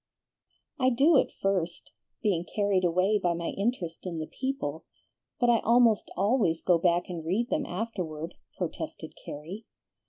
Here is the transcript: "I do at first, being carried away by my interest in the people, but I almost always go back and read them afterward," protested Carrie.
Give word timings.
"I 0.79 0.89
do 0.89 1.17
at 1.19 1.29
first, 1.31 1.91
being 2.23 2.43
carried 2.43 2.83
away 2.83 3.19
by 3.21 3.35
my 3.35 3.49
interest 3.49 4.07
in 4.07 4.17
the 4.17 4.25
people, 4.25 4.83
but 5.39 5.47
I 5.51 5.59
almost 5.59 6.09
always 6.17 6.63
go 6.63 6.79
back 6.79 7.07
and 7.07 7.23
read 7.23 7.51
them 7.51 7.67
afterward," 7.67 8.33
protested 8.57 9.13
Carrie. 9.15 9.63